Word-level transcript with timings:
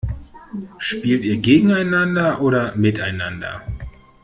Spielt 0.79 1.23
ihr 1.25 1.37
gegeneinander 1.37 2.41
oder 2.41 2.75
miteinander? 2.75 3.61